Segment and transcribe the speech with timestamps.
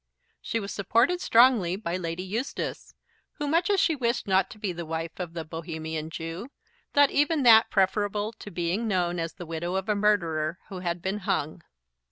[0.41, 2.95] She was supported strongly by Lady Eustace,
[3.33, 6.49] who, much as she wished not to be the wife of the Bohemian Jew,
[6.91, 11.03] thought even that preferable to being known as the widow of a murderer who had
[11.03, 11.61] been hung.